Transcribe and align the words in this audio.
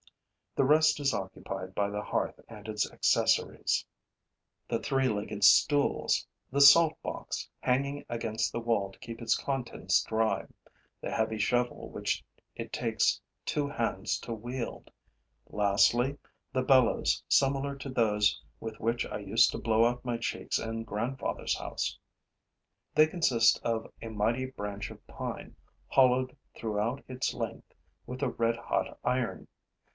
The 0.55 0.63
rest 0.65 0.99
is 0.99 1.13
occupied 1.13 1.75
by 1.75 1.91
the 1.91 2.01
hearth 2.01 2.39
and 2.49 2.67
its 2.67 2.91
accessories: 2.91 3.85
the 4.67 4.79
three 4.79 5.07
legged 5.07 5.43
stools; 5.43 6.27
the 6.51 6.59
salt 6.59 6.99
box, 7.03 7.47
hanging 7.61 8.03
against 8.09 8.51
the 8.51 8.59
wall 8.59 8.91
to 8.91 8.99
keep 8.99 9.21
its 9.21 9.37
contents 9.37 10.01
dry; 10.03 10.47
the 11.01 11.11
heavy 11.11 11.37
shovel 11.37 11.87
which 11.89 12.25
it 12.55 12.73
takes 12.73 13.21
two 13.45 13.69
hands 13.69 14.17
to 14.21 14.33
wield; 14.33 14.91
lastly, 15.47 16.17
the 16.51 16.63
bellows 16.63 17.23
similar 17.29 17.75
to 17.77 17.87
those 17.89 18.41
with 18.59 18.77
which 18.79 19.05
I 19.05 19.19
used 19.19 19.51
to 19.51 19.59
blow 19.59 19.85
out 19.85 20.03
my 20.03 20.17
cheeks 20.17 20.57
in 20.59 20.83
grandfather's 20.83 21.57
house. 21.57 21.97
They 22.95 23.05
consist 23.07 23.61
of 23.63 23.89
a 24.01 24.09
mighty 24.09 24.47
branch 24.47 24.89
of 24.89 25.05
pine, 25.05 25.55
hollowed 25.87 26.35
throughout 26.57 27.03
its 27.07 27.35
length 27.35 27.71
with 28.07 28.23
a 28.23 28.29
red 28.31 28.57
hot 28.57 28.97
iron. 29.03 29.47